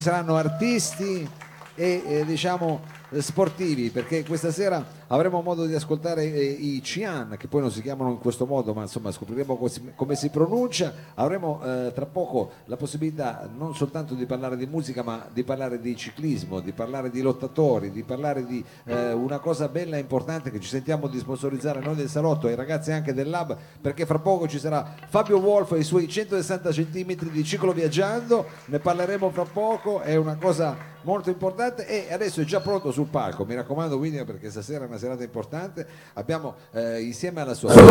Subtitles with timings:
[0.00, 1.28] saranno artisti
[1.78, 2.80] e eh, diciamo
[3.18, 7.80] sportivi perché questa sera avremo modo di ascoltare eh, i Cian che poi non si
[7.80, 10.92] chiamano in questo modo ma insomma scopriremo come si, come si pronuncia.
[11.14, 15.80] Avremo eh, tra poco la possibilità non soltanto di parlare di musica ma di parlare
[15.80, 20.50] di ciclismo di parlare di lottatori di parlare di eh, una cosa bella e importante
[20.50, 24.04] che ci sentiamo di sponsorizzare noi del Salotto e i ragazzi anche del Lab perché
[24.04, 28.46] fra poco ci sarà Fabio Wolf e i suoi 160 cm di ciclo viaggiando.
[28.66, 33.06] Ne parleremo fra poco è una cosa molto importante e adesso è già pronto sul
[33.06, 33.44] palco.
[33.44, 35.86] Mi raccomando William perché stasera è una serata importante.
[36.14, 37.86] Abbiamo eh, insieme alla sua un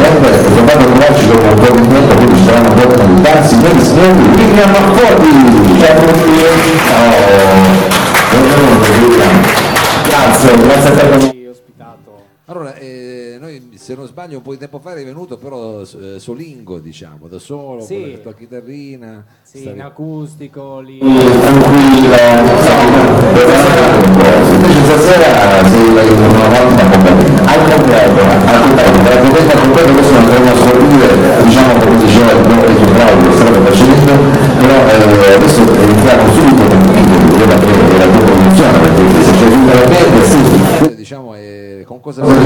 [2.16, 2.74] quindi saranno
[3.48, 3.82] signori,
[4.40, 4.74] William.
[6.88, 7.12] Ciao.
[8.30, 8.68] Ciao,
[9.00, 9.42] William,
[10.04, 11.37] grazie, grazie a te
[13.88, 17.40] se non sbaglio un po' di tempo fa eri venuto però eh, solingo diciamo da
[17.40, 18.02] solo Sì.
[18.02, 20.98] con la tua chitarrina Sì, stavi- in acustico lì.
[21.00, 22.16] tranquillo,
[24.52, 30.26] invece stasera sei una volta al completo, al completo, per protesta al completo questo non
[30.26, 34.12] dovremmo assorbire, diciamo come diceva il nostro bravo che stava facendo,
[34.60, 39.86] però eh, adesso entriamo subito nel video della tua produzione, perché se c'è tutta la
[39.88, 42.38] band, sì, diciamo eh, con cosa è il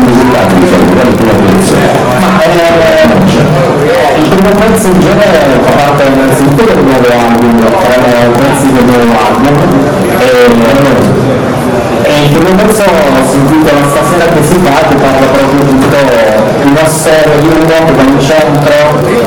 [2.62, 8.86] eh, il primo pezzo in genere fa parte innanzitutto del nuovo album, erano pezzi del
[8.86, 9.56] nuovo album,
[10.20, 10.26] e,
[12.04, 12.84] e il primo pezzo
[13.30, 15.98] si intitola Stasera che si fa, che parla proprio di tutto
[16.62, 18.74] di un uomo che va in centro,
[19.06, 19.20] e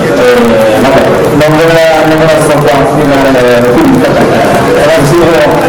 [0.80, 1.02] vabbè,
[1.34, 3.84] non ve la, sto qua a spiegare qui,
[4.74, 5.63] era sicuro,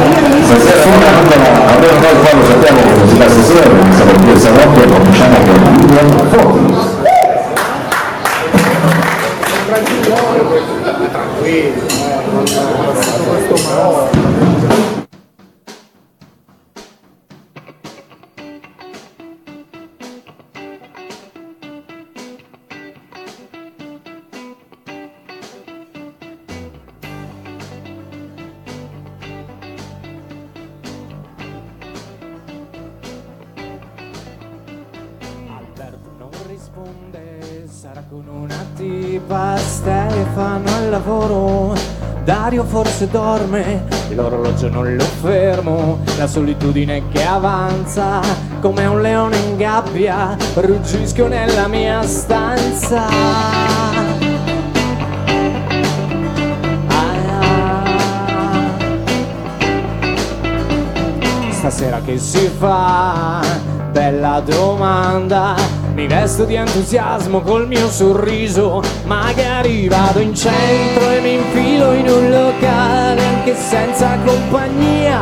[0.46, 4.82] stasera almeno noi qua lo sappiamo che si fa stasera, perché siamo qui a Salotto
[4.82, 6.94] e cominciamo con William Fox.
[13.16, 14.25] Alberto
[39.66, 41.74] Stefano al lavoro,
[42.24, 48.22] Dario forse dorme, l'orologio non lo fermo, la solitudine che avanza,
[48.62, 53.04] come un leone in gabbia, ruggisco nella mia stanza.
[61.50, 63.42] Stasera che si fa?
[63.92, 65.75] Bella domanda.
[65.96, 68.84] Mi vesto di entusiasmo col mio sorriso.
[69.06, 75.22] Magari vado in centro e mi infilo in un locale anche senza compagnia.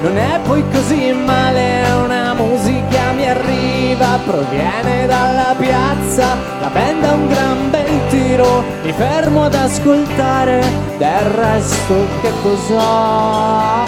[0.00, 7.14] Non è poi così male, una musica mi arriva, proviene dalla piazza, la band ha
[7.14, 10.62] un gran bel tiro, mi fermo ad ascoltare,
[10.98, 13.82] del resto che cos'ho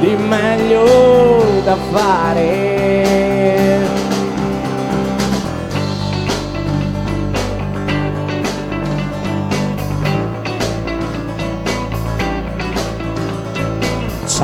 [0.00, 3.24] di meglio da fare?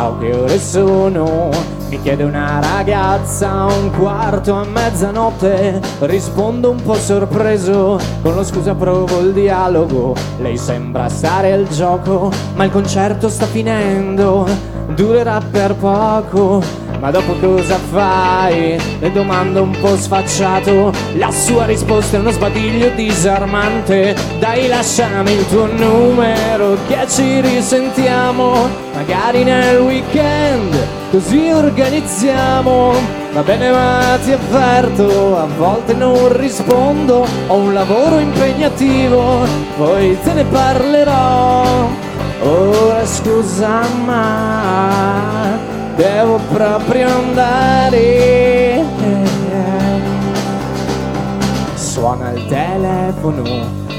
[0.00, 1.50] Ciao, che ore sono?
[1.90, 5.78] Mi chiede una ragazza un quarto a mezzanotte.
[5.98, 10.16] Rispondo un po' sorpreso, con lo scusa provo il dialogo.
[10.38, 14.48] Lei sembra stare al gioco, ma il concerto sta finendo.
[14.94, 16.62] Durerà per poco.
[17.00, 18.78] Ma dopo cosa fai?
[18.98, 20.92] Le domando un po' sfacciato.
[21.14, 24.14] La sua risposta è uno sbadiglio disarmante.
[24.38, 28.68] Dai, lasciami il tuo numero, che ci risentiamo.
[28.92, 30.76] Magari nel weekend,
[31.10, 32.92] così organizziamo.
[33.32, 37.26] Va bene, ma ti avverto, a volte non rispondo.
[37.46, 39.46] Ho un lavoro impegnativo,
[39.78, 41.88] poi te ne parlerò.
[42.42, 45.69] Ora scusa, ma
[46.00, 48.82] devo proprio andare.
[51.74, 53.44] Suona il telefono,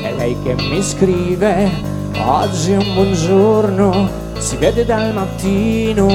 [0.01, 1.69] è lei che mi scrive.
[2.25, 4.09] Oggi è un buongiorno,
[4.39, 6.07] si vede dal mattino.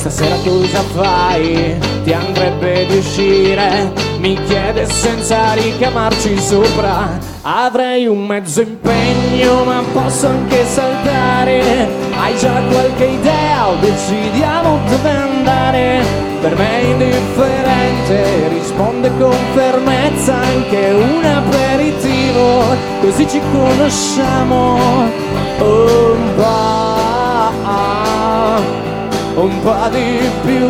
[0.00, 1.78] Stasera cosa fai?
[2.04, 3.92] Ti andrebbe di uscire?
[4.16, 7.18] Mi chiede senza ricamarci sopra.
[7.42, 11.86] Avrei un mezzo impegno, ma posso anche saltare.
[12.18, 16.02] Hai già qualche idea o decidiamo dove andare?
[16.40, 24.78] Per me è indifferente, risponde con fermezza anche un aperitivo, così ci conosciamo
[25.58, 26.89] un po'.
[29.40, 30.68] Un po' di più.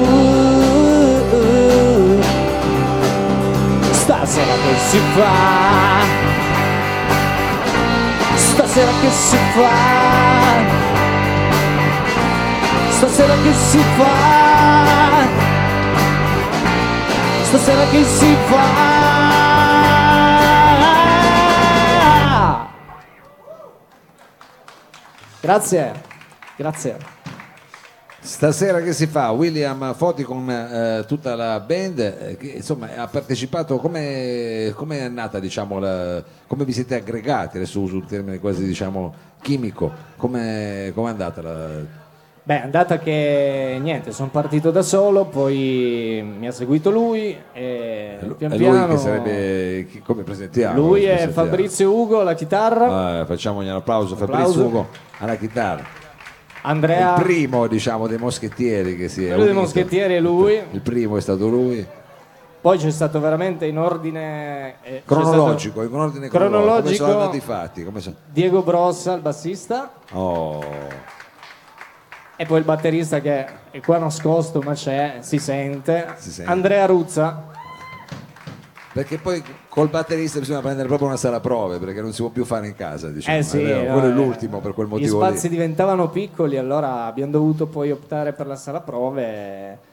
[3.93, 5.33] Stasera che si fa?
[8.37, 9.71] Stasera che si fa?
[12.91, 14.09] Stasera che si fa?
[17.43, 19.29] Stasera che si fa?
[25.41, 25.93] Grazie,
[26.57, 27.20] grazie.
[28.23, 29.31] Stasera che si fa?
[29.31, 35.39] William Foti con eh, tutta la band eh, che insomma ha partecipato, come è nata
[35.39, 40.93] diciamo, la- come vi siete aggregati, adesso uso un termine quasi diciamo chimico, come è
[40.95, 41.67] andata la...
[42.43, 48.19] Beh, è andata che niente, sono partito da solo, poi mi ha seguito lui e
[48.37, 48.87] pian È piano...
[48.87, 50.75] lui che sarebbe, chi- come presentiamo?
[50.79, 51.33] Lui è Presentiamo.
[51.49, 54.67] Fabrizio Ugo alla chitarra, Ah, facciamogli un applauso, Fabrizio Applauso.
[54.67, 54.89] Ugo
[55.21, 55.85] alla chitarra.
[56.63, 57.17] Andrea...
[57.17, 61.17] Il primo diciamo dei moschettieri che si è Quello dei moschettieri è lui, Il primo
[61.17, 61.87] è stato lui.
[62.61, 64.75] poi c'è stato veramente in ordine...
[64.83, 66.59] eh, Cronologico, stato in ordine cronologico.
[66.59, 67.05] Cronologico.
[67.05, 67.85] Come sono andati fatti?
[67.85, 70.63] Come sono- Diego Brossa, il bassista, Oh,
[72.37, 76.51] e poi il batterista che è qua nascosto ma c'è, si sente, Si sente.
[76.51, 77.49] Andrea Ruzza.
[78.93, 82.45] Perché poi col batterista bisogna prendere proprio una sala prove perché non si può più
[82.45, 83.09] fare in casa.
[83.09, 83.37] Diciamo.
[83.39, 85.55] Eh sì, È vero, no, quello è eh, l'ultimo per quel Gli motivo spazi lì.
[85.55, 89.89] diventavano piccoli, allora abbiamo dovuto poi optare per la sala prove.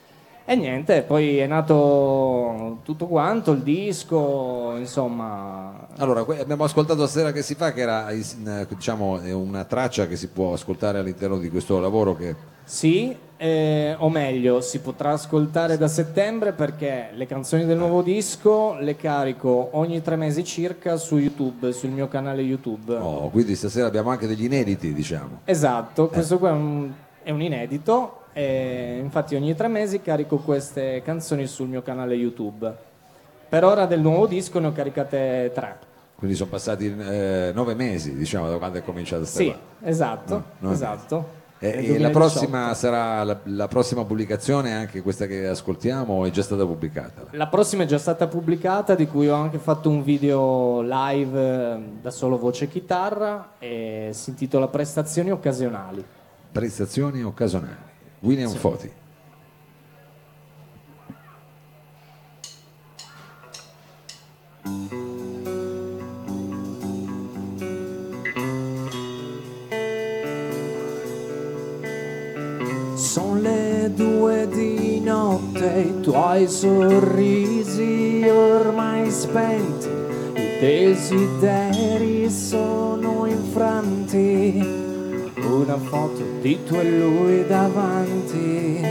[0.50, 5.90] E niente, poi è nato tutto quanto, il disco, insomma.
[5.98, 8.24] Allora, abbiamo ascoltato stasera che si fa, che era eh,
[8.70, 12.34] diciamo, una traccia che si può ascoltare all'interno di questo lavoro che
[12.64, 18.78] Sì, eh, o meglio, si potrà ascoltare da settembre perché le canzoni del nuovo disco
[18.80, 22.96] le carico ogni tre mesi circa su YouTube, sul mio canale YouTube.
[22.96, 25.42] oh, quindi stasera abbiamo anche degli inediti, diciamo.
[25.44, 26.90] Esatto, questo qua è un,
[27.22, 32.72] è un inedito, e infatti ogni tre mesi carico queste canzoni sul mio canale YouTube.
[33.50, 35.78] Per ora del nuovo disco ne ho caricate tre.
[36.14, 39.90] Quindi sono passati eh, nove mesi, diciamo, da quando è cominciato sta Sì, cosa.
[39.90, 41.36] esatto, nove esatto.
[41.58, 42.12] E, e la 2018.
[42.20, 47.24] prossima sarà la, la prossima pubblicazione, anche questa che ascoltiamo, è già stata pubblicata?
[47.32, 51.80] La prossima è già stata pubblicata, di cui ho anche fatto un video live eh,
[52.04, 56.06] da solo voce e chitarra e si intitola Prestazioni occasionali.
[56.52, 57.87] Prestazioni occasionali.
[58.20, 58.92] William Foti.
[72.96, 79.88] Sono le due di notte, i tuoi sorrisi ormai spenti,
[80.36, 84.87] i desideri sono infranti.
[85.48, 88.86] Una foto di tu e lui davanti,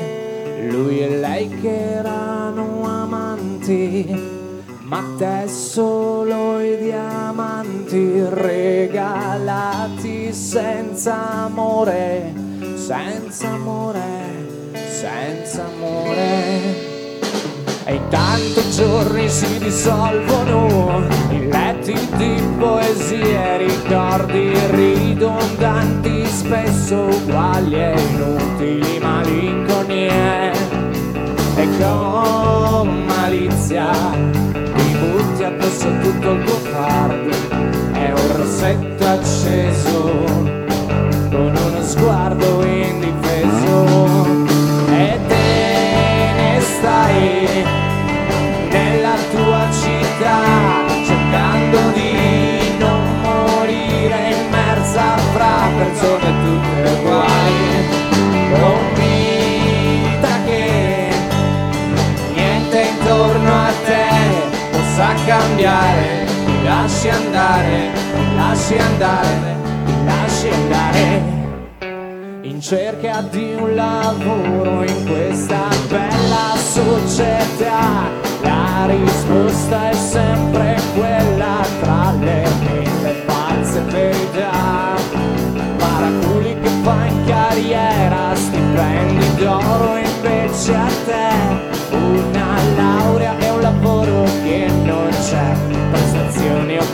[0.70, 4.35] lui e lei che erano amanti.
[4.81, 12.32] Ma te solo i diamanti regalati senza amore,
[12.75, 14.00] senza amore,
[14.88, 16.94] senza amore.
[17.85, 21.50] E intanto i giorni si dissolvono in
[21.87, 30.52] letti di poesie, ricordi ridondanti, spesso uguali e inutili malinconie.
[31.57, 33.90] E con malizia
[34.52, 37.31] ti butti addosso tutto il tuo fardo,
[37.93, 40.25] è un rossetto acceso
[41.31, 42.75] con uno sguardo indifeso
[67.07, 67.91] lasci andare
[68.35, 69.57] lasci andare
[70.05, 71.35] lasci andare
[72.43, 78.09] in cerca di un lavoro in questa bella società.
[78.41, 84.95] La risposta è sempre quella tra le mille false verità.
[85.77, 91.65] Paraculi che fa in carriera, stipendi d'oro invece a te.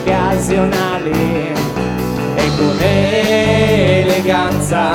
[0.03, 1.53] occasionali.
[2.35, 4.91] E con eleganza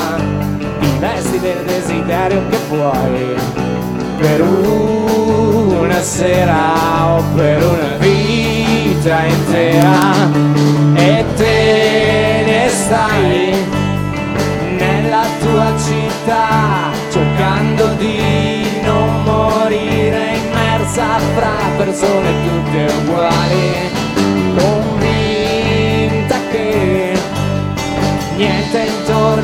[0.80, 3.36] investi del desiderio che vuoi.
[4.18, 10.14] Per una sera o per una vita intera.
[10.94, 13.66] E te ne stai
[14.76, 23.87] nella tua città cercando di non morire immersa fra persone tutte uguali.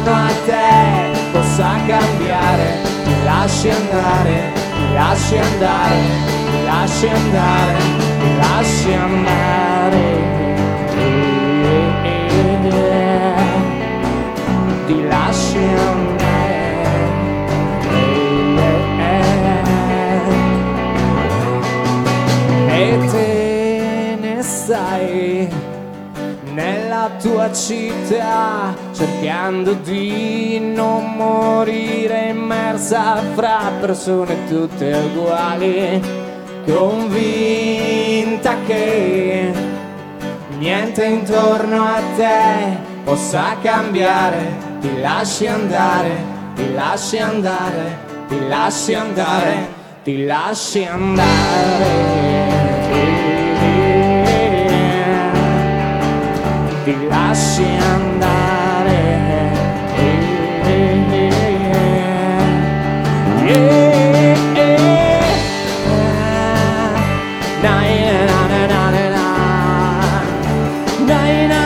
[0.04, 6.00] Intorno a te possa cambiare, ti lasci andare, ti lasci andare,
[6.50, 7.78] ti lasci andare,
[8.18, 10.22] ti lasci andare.
[14.86, 15.93] Ti lasci andare.
[27.54, 36.02] Città cercando di non morire immersa fra persone tutte uguali
[36.66, 39.52] convinta che
[40.58, 44.72] niente intorno a te possa cambiare.
[44.80, 49.68] Ti lasci andare ti lasci andare ti lasci andare
[50.02, 52.63] ti lasci andare
[56.84, 58.42] ti lasci andare.
[63.46, 65.04] Yeah, yeah.
[67.62, 67.80] Na,
[68.52, 68.90] na, na,
[71.48, 71.62] na,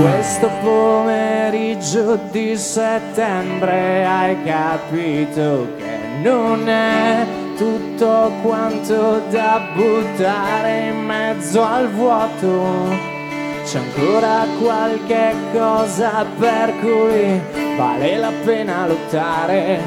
[0.00, 11.60] questo pomeriggio di settembre hai capito che non è tutto quanto da buttare in mezzo
[11.62, 13.16] al vuoto.
[13.64, 19.80] C'è ancora qualche cosa per cui vale la pena lottare.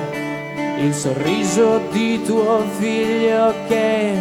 [0.80, 4.12] Il sorriso di tuo figlio che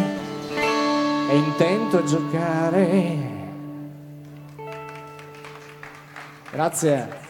[1.29, 3.17] è intento a giocare.
[6.51, 7.20] Grazie.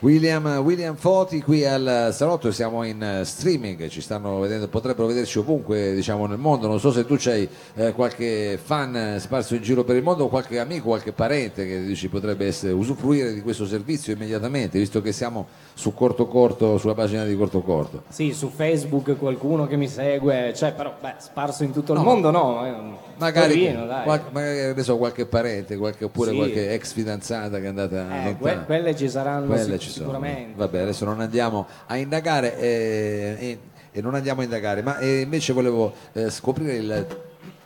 [0.00, 5.38] William, William Foti qui al salotto, siamo in eh, streaming, ci stanno vedendo, potrebbero vederci
[5.38, 9.60] ovunque diciamo, nel mondo, non so se tu c'hai eh, qualche fan eh, sparso in
[9.60, 13.42] giro per il mondo o qualche amico, qualche parente che dici potrebbe essere, usufruire di
[13.42, 18.04] questo servizio immediatamente, visto che siamo su Corto Corto, sulla pagina di Corto Corto.
[18.08, 22.30] Sì, su Facebook qualcuno che mi segue, cioè però beh, sparso in tutto il mondo
[22.30, 23.08] no.
[23.20, 26.36] Eh, Magari, Torino, qual- magari, so, qualche parente, qualche, oppure Sì.
[26.36, 30.06] qualche ex fidanzata che è andata Eh, que- quelle ci saranno Quelle sic- ci sono.
[30.10, 30.52] sicuramente.
[30.56, 33.58] Vabbè, adesso non andiamo a indagare eh, e,
[33.92, 37.06] e non andiamo a indagare, ma eh, invece volevo eh, scoprire il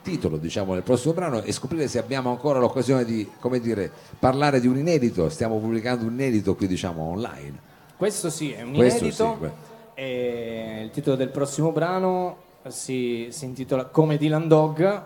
[0.03, 4.61] titolo diciamo del prossimo brano e scoprire se abbiamo ancora l'occasione di come dire parlare
[4.61, 7.59] di un inedito stiamo pubblicando un inedito qui diciamo online
[7.97, 9.39] Questo sì, è un Questo inedito.
[9.41, 9.49] sì,
[9.95, 12.37] e il titolo del prossimo brano
[12.69, 15.03] si, si intitola Come Dylan Dog.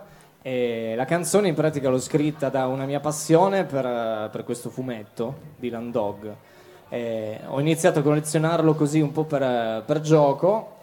[0.48, 5.34] E la canzone in pratica l'ho scritta da una mia passione per, per questo fumetto,
[5.58, 6.34] Dylan Dog.
[6.88, 10.76] E ho iniziato a collezionarlo così un po' per, per gioco.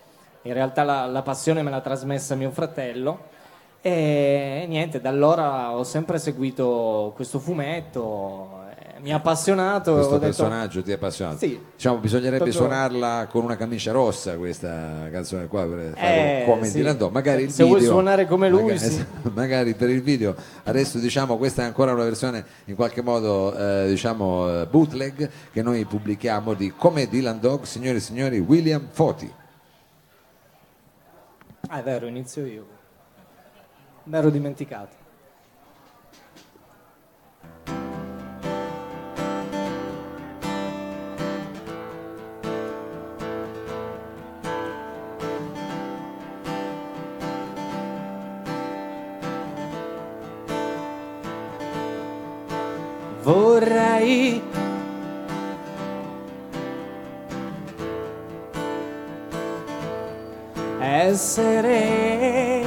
[0.43, 3.23] In realtà la, la passione me l'ha trasmessa mio fratello.
[3.81, 8.64] E niente, da allora ho sempre seguito questo fumetto,
[9.01, 9.93] mi ha appassionato.
[9.93, 11.59] questo ho detto, personaggio ti è appassionato Sì.
[11.75, 16.65] diciamo bisognerebbe Proprio- suonarla con una camicia rossa questa canzone qua per fare Eh, come
[16.65, 16.77] sì.
[16.77, 19.05] Dylan Dog magari il Se vuoi suonare come lui, magari, sì.
[19.33, 20.33] magari per il video
[20.63, 25.61] adesso diciamo questa è ancora una versione in qualche modo eh, diciamo eh, bootleg che
[25.61, 29.33] noi pubblichiamo di come Dylan Dog signori e signori William Foti
[31.67, 32.65] Ah, è vero, inizio io.
[34.03, 34.95] Mi ero dimenticato.
[53.25, 54.39] Vorrei
[60.79, 62.63] essere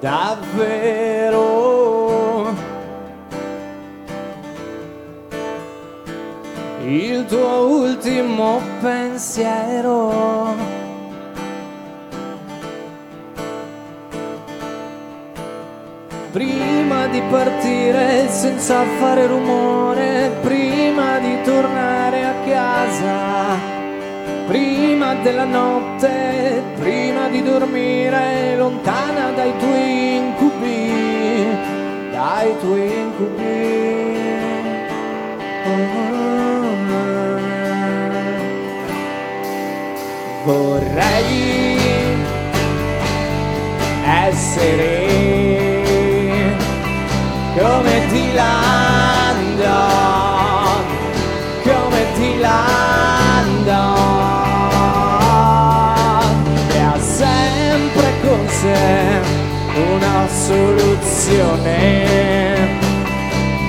[0.00, 1.34] davvero
[6.86, 10.33] il tuo ultimo pensiero.
[16.34, 23.56] Prima di partire senza fare rumore, prima di tornare a casa,
[24.48, 31.46] prima della notte, prima di dormire lontana dai tuoi incubi,
[32.10, 33.52] dai tuoi incubi.
[40.42, 41.78] Vorrei
[44.04, 45.03] essere
[47.58, 49.72] come Dilando,
[51.62, 53.82] come Dilando,
[56.68, 59.20] e ha sempre con sé
[59.92, 61.92] una soluzione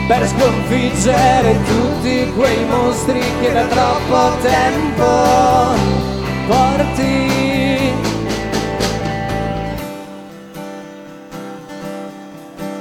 [0.07, 5.73] per sconfiggere tutti quei mostri che da troppo tempo
[6.47, 7.33] porti.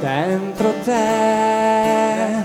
[0.00, 0.43] Dentro
[0.84, 2.44] te.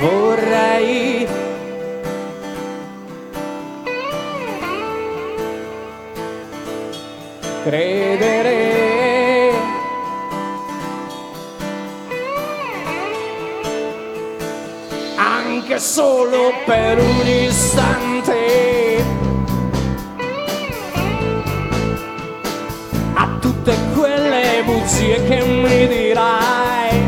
[0.00, 1.26] Vorrei
[7.64, 8.43] credere.
[15.74, 19.04] Anche solo per un istante.
[23.14, 27.02] A tutte quelle bugie che mi dirai.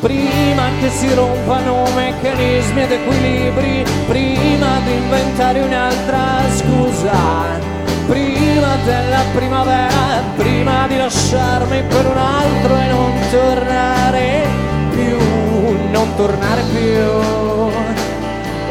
[0.00, 7.69] Prima che si rompano meccanismi ed equilibri, prima di inventare un'altra scusa,
[8.10, 14.46] prima della primavera, prima di lasciarmi per un altro e non tornare
[14.90, 15.16] più,
[15.92, 16.98] non tornare più.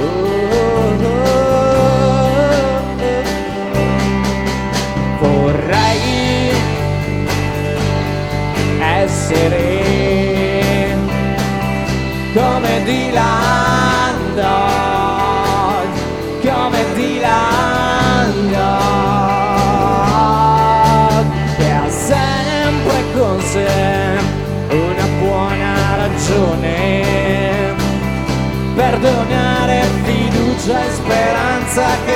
[0.01, 0.38] Oh,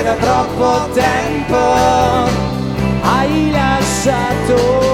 [0.03, 1.57] da troppo tempo
[3.01, 4.93] hai lasciato.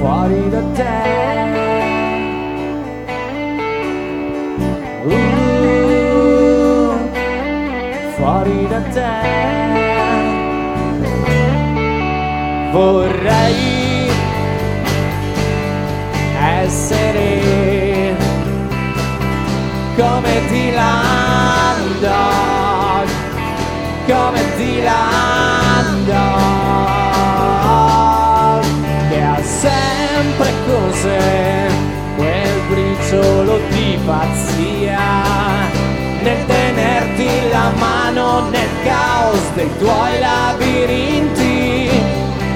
[0.00, 0.98] fuori da te.
[5.04, 5.30] Uh,
[8.16, 9.28] fuori da te.
[12.72, 14.10] Vorrei
[16.62, 17.49] essere
[20.00, 22.08] come Dilando,
[24.06, 26.22] come Dilando
[29.10, 31.68] che ha sempre con sé
[32.16, 34.98] quel briciolo di pazzia
[36.22, 41.88] nel tenerti la mano nel caos dei tuoi labirinti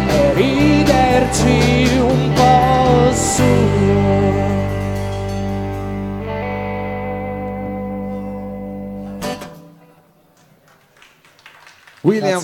[0.09, 3.94] e riderci un po' su.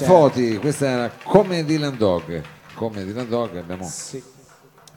[0.04, 2.42] Foti, questa era come Dylan Dog.
[2.74, 4.22] Come Dylan Dog abbiamo Sì.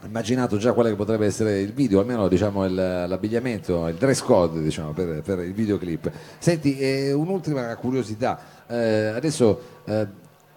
[0.06, 4.92] immaginato già quale potrebbe essere il video, almeno diciamo il- l'abbigliamento, il dress code diciamo,
[4.92, 6.10] per, per il videoclip.
[6.38, 10.06] Senti, eh, un'ultima curiosità, Eh, adesso eh,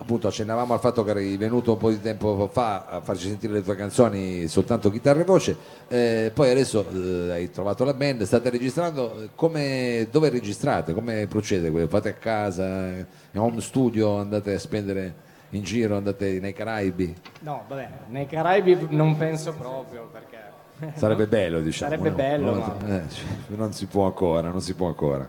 [0.08, 3.52] appunto accennavamo al fatto che eri venuto un po' di tempo fa a farci sentire
[3.52, 5.58] le tue canzoni soltanto chitarra e voce,
[5.90, 11.70] eh, poi adesso eh, hai trovato la band, state registrando, come, dove registrate, come procede?
[11.88, 15.14] Fate a casa, in home studio, andate a spendere
[15.50, 17.14] in giro, andate nei Caraibi?
[17.42, 20.36] No, vabbè, nei Caraibi non penso proprio perché...
[20.98, 21.92] Sarebbe bello, diciamo.
[21.92, 22.16] Sarebbe no?
[22.16, 23.04] bello, Non, ma- eh,
[23.48, 25.28] non si può ancora, non si può ancora.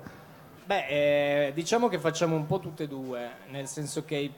[0.65, 0.87] Beh,
[1.47, 4.31] eh, diciamo che facciamo un po' tutte e due, nel senso che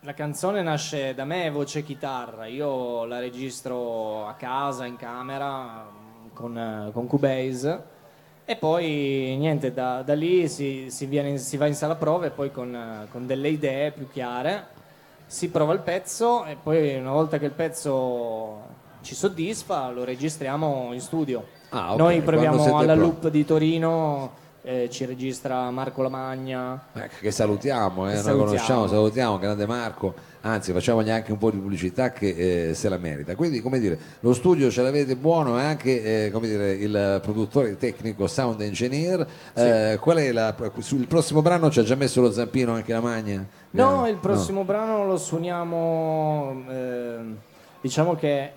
[0.00, 5.86] la canzone nasce da me, voce chitarra, io la registro a casa, in camera,
[6.32, 7.98] con, con Cubase
[8.44, 12.30] e poi niente, da, da lì si, si viene si va in sala prove e
[12.30, 14.78] poi con, con delle idee più chiare
[15.26, 20.90] si prova il pezzo e poi una volta che il pezzo ci soddisfa lo registriamo
[20.92, 21.46] in studio.
[21.68, 22.98] Ah, ok, Noi proviamo alla pronti.
[22.98, 26.86] Loop di Torino, eh, ci registra Marco Lamagna.
[26.92, 28.44] Eh, che salutiamo, eh, Che noi salutiamo.
[28.44, 32.98] conosciamo, salutiamo, grande Marco, anzi facciamogli anche un po' di pubblicità che eh, se la
[32.98, 33.34] merita.
[33.34, 37.76] Quindi, come dire, lo studio ce l'avete buono e anche eh, come dire, il produttore
[37.76, 39.26] tecnico, sound engineer.
[39.54, 43.00] Eh, qual è la, sul prossimo brano ci ha già messo lo zampino anche la
[43.00, 43.44] magna?
[43.72, 47.36] No, il prossimo brano lo suoniamo, ehm,
[47.80, 48.52] diciamo che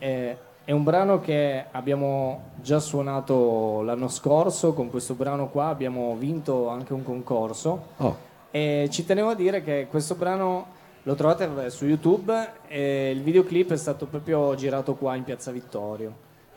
[0.64, 6.70] è, un brano che abbiamo già suonato l'anno scorso, con questo brano qua abbiamo vinto
[6.70, 8.18] anche un concorso Oh,
[8.52, 12.34] e ci tenevo a dire che questo brano Lo trovate su YouTube
[12.68, 16.14] e il videoclip è stato proprio girato qua in Piazza Vittorio.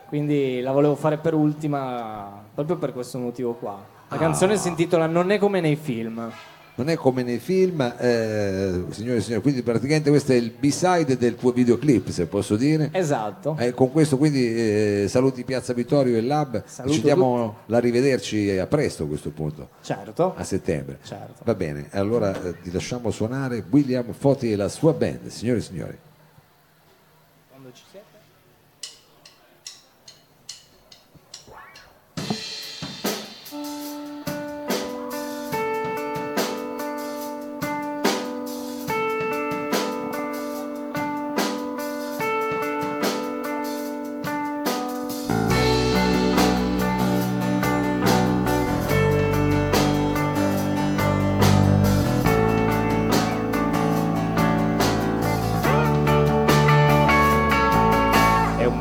[0.07, 3.77] Quindi la volevo fare per ultima proprio per questo motivo qua.
[4.07, 6.31] La canzone si intitola Non è come nei film.
[6.77, 11.17] Non è come nei film, eh, signore e signori, quindi praticamente questo è il b-side
[11.17, 12.89] del tuo videoclip, se posso dire.
[12.93, 13.55] Esatto.
[13.57, 18.59] Eh, con questo quindi eh, saluti Piazza Vittorio e Lab, Saluto ci diamo la rivederci
[18.59, 20.35] a presto a questo punto, Certo.
[20.35, 20.99] a settembre.
[21.01, 21.41] Certo.
[21.43, 25.61] Va bene, allora eh, ti lasciamo suonare William Foti e la sua band, signore e
[25.63, 25.97] signori.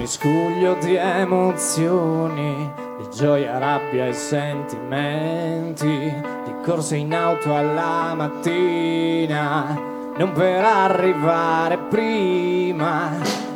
[0.06, 9.76] Miscuglio di emozioni, di gioia, rabbia e sentimenti, di corse in auto alla mattina,
[10.16, 13.10] non per arrivare prima.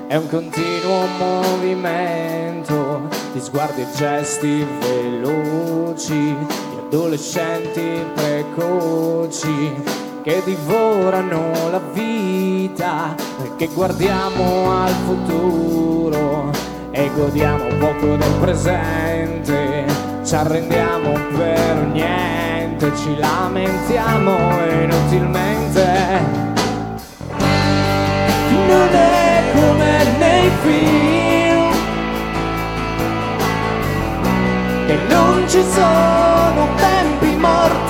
[0.08, 11.79] È un continuo movimento di sguardi e gesti veloci, di adolescenti precoci che divorano la
[12.70, 13.14] vita
[13.56, 16.50] che guardiamo al futuro
[16.90, 19.84] e godiamo poco del presente,
[20.24, 24.36] ci arrendiamo per niente, ci lamentiamo
[24.82, 26.48] inutilmente.
[28.66, 31.72] Non è come nei film
[34.86, 37.89] che non ci sono tempi morti.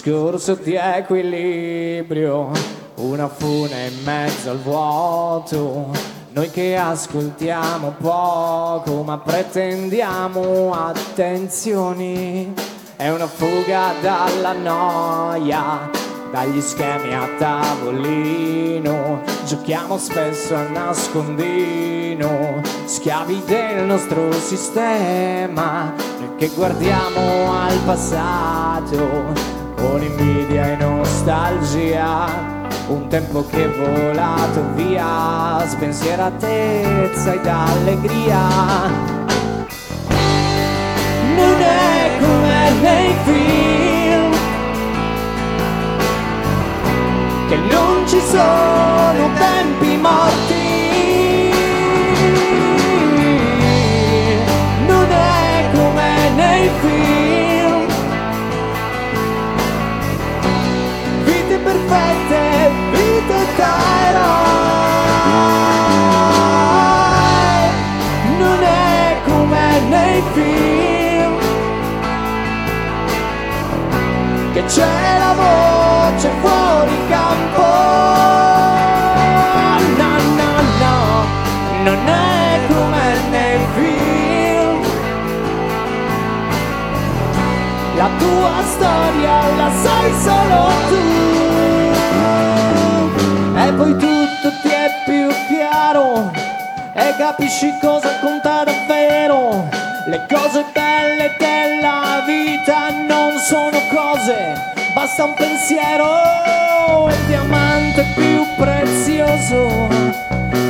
[0.00, 2.52] Discorso di equilibrio,
[2.96, 5.90] una fune in mezzo al vuoto.
[6.30, 12.54] Noi che ascoltiamo poco ma pretendiamo attenzioni.
[12.94, 15.90] È una fuga dalla noia,
[16.30, 19.22] dagli schemi a tavolino.
[19.46, 25.92] Giochiamo spesso a nascondino, schiavi del nostro sistema.
[26.20, 32.26] Noi che guardiamo al passato con invidia e nostalgia.
[32.88, 38.46] Un tempo che è volato via, spensieratezza ed allegria.
[41.36, 44.32] Non è come nei film,
[47.48, 50.57] che non ci sono tempi morti.
[61.64, 63.74] Perfette, vite da
[64.08, 64.58] eroi.
[68.38, 71.38] Non è come nei film,
[74.52, 77.66] che c'è la voce fuori campo.
[79.96, 80.98] No, no, no,
[81.84, 84.82] non è come nei film.
[87.96, 91.17] La tua storia la sai solo tu.
[93.78, 96.32] Poi tutto ti è più chiaro
[96.94, 99.68] e capisci cosa conta davvero.
[100.06, 104.52] Le cose belle della vita non sono cose,
[104.92, 107.06] basta un pensiero.
[107.08, 109.86] Il diamante più prezioso,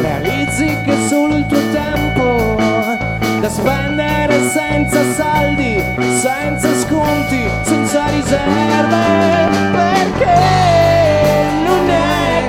[0.02, 2.60] realizzi che solo il tuo tempo
[3.40, 5.82] da spendere senza saldi,
[6.20, 10.97] senza sconti, senza riserve, perché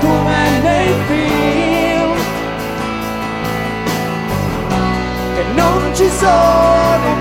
[0.09, 2.13] come nei film,
[5.35, 7.18] che non ci sono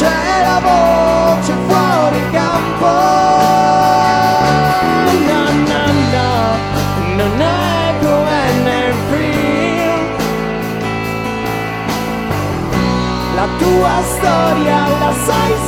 [0.00, 2.90] c'è la voce fuori campo.
[5.28, 5.82] No, no,
[6.14, 6.32] no,
[7.16, 10.06] non è nel film.
[13.34, 15.59] La tua storia la sai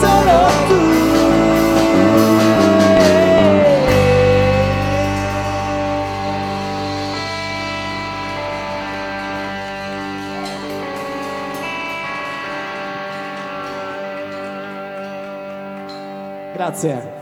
[16.63, 17.13] Grazie.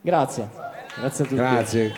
[0.00, 0.48] Grazie.
[0.98, 1.34] Grazie a tutti.
[1.40, 1.92] Grazie.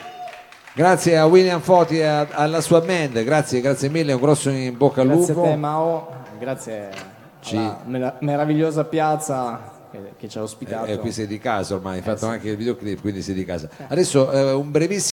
[0.74, 4.76] Grazie a William Foti e a- alla sua band, grazie, grazie mille, un grosso in
[4.76, 5.48] bocca al Grazie a lupo.
[5.48, 6.88] te Mao, grazie
[7.40, 9.58] Ci- alla mera- meravigliosa piazza
[9.90, 10.84] che, che ci ha ospitato.
[10.86, 13.68] Eh, qui sei di casa ormai, hai fatto anche il videoclip, quindi sei di casa.
[13.88, 15.08] Adesso eh, un brevissimo